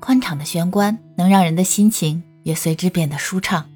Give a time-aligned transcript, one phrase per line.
[0.00, 3.68] 宽敞的玄关能让人的心情也随之变得舒畅。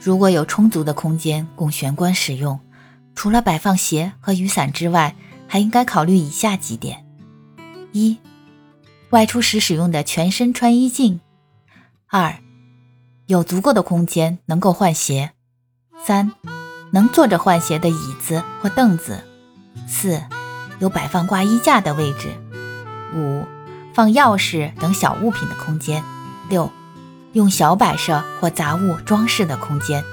[0.00, 2.60] 如果有充足的空间供玄关使用，
[3.14, 5.16] 除了摆放鞋和雨伞之外，
[5.48, 7.04] 还应该考虑以下几点：
[7.92, 8.18] 一、
[9.10, 11.20] 外出时使用的全身穿衣镜；
[12.08, 12.36] 二、
[13.26, 15.30] 有足够的空间能够换鞋；
[16.04, 16.32] 三、
[16.92, 19.14] 能坐着换鞋的椅子或凳子；
[19.88, 20.22] 四、
[20.78, 22.28] 有摆放挂衣架的位置；
[23.14, 23.44] 五、
[23.96, 26.02] 放钥匙等小物品的空间；
[26.50, 26.70] 六。
[27.32, 30.04] 用小摆设或杂物装饰的空间。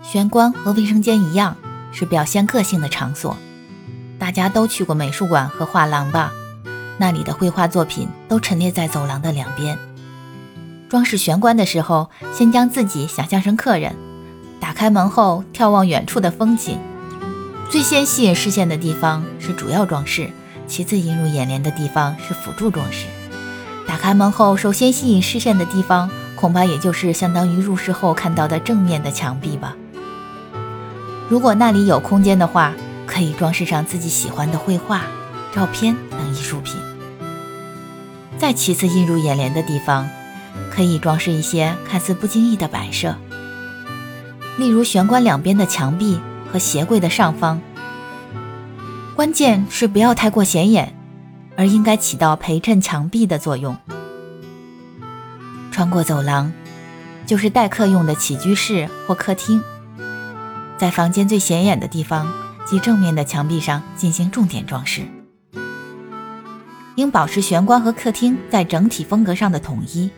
[0.00, 1.56] 玄关和卫生间一样，
[1.90, 3.36] 是表现个性的场所。
[4.20, 6.32] 大家都去过美术馆和画廊吧？
[6.98, 9.76] 那里的绘画作品都陈列在走廊的两边。
[10.88, 13.96] 装饰玄关的时候，先将自己想象成客人，
[14.60, 16.78] 打开门后眺望远处的风景。
[17.70, 20.28] 最先吸引视线的地方是主要装饰，
[20.66, 23.06] 其次映入眼帘的地方是辅助装饰。
[23.86, 29.76] 打开门后，首先吸引视线的地方，恐怕也就是相当于入室后看到的正面的墙壁吧。
[31.28, 32.72] 如果那里有空间的话，
[33.06, 35.02] 可以装饰上自己喜欢的绘画、
[35.54, 36.74] 照片等艺术品。
[38.36, 40.08] 再其次，映入眼帘的地方，
[40.72, 43.14] 可以装饰一些看似不经意的摆设，
[44.58, 46.18] 例如玄关两边的墙壁
[46.52, 47.60] 和鞋柜的上方。
[49.16, 50.94] 关键是不要太过显眼。
[51.56, 53.76] 而应该起到陪衬墙壁的作用。
[55.70, 56.50] 穿过走廊，
[57.26, 59.62] 就是待客用的起居室或客厅，
[60.78, 62.32] 在房间最显眼的地方
[62.66, 65.02] 即正面的墙壁上进行重点装饰。
[66.94, 70.10] 应保持玄关和客厅在整体风格上的统一。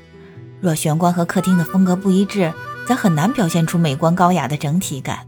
[0.60, 2.52] 若玄关和客厅的风格不一致，
[2.86, 5.26] 则很难表现出美观高雅的整体感。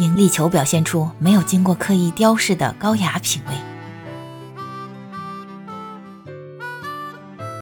[0.00, 3.69] 应力求表现出没有经过刻意雕饰的高雅品味。